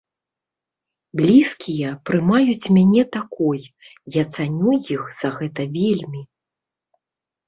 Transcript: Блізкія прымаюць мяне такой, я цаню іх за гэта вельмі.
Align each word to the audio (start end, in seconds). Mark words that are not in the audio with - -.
Блізкія 1.19 1.89
прымаюць 2.09 2.71
мяне 2.77 3.03
такой, 3.15 3.61
я 4.15 4.23
цаню 4.37 4.71
іх 4.95 5.03
за 5.19 5.29
гэта 5.37 5.61
вельмі. 5.77 6.21